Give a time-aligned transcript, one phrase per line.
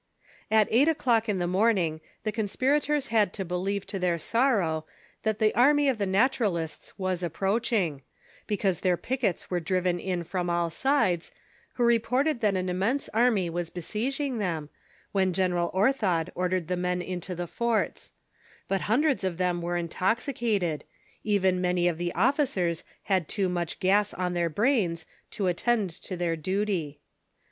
[0.49, 3.31] At eight o'clock in the morning the conspirators had.
[3.33, 4.83] to believe to tlieir sorrow
[5.21, 8.01] that the army of the Naturalists was approaching;
[8.47, 11.31] because their pickets were driven in from all sides,
[11.75, 14.71] who reported that an immense army was besieging them,
[15.11, 18.11] when General Orthod ordered the men into the forts;
[18.67, 20.83] but hundreds of them were intoxicated,
[21.23, 26.17] even many of the officers had too much gas on their brains to attend to
[26.17, 26.99] their duty.